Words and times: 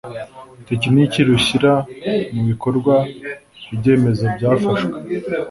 tekiniki 0.67 1.19
rushyira 1.27 1.71
mu 2.33 2.41
bikorwa 2.49 2.95
ibyemezo 3.73 4.23
byafashwe 4.35 4.87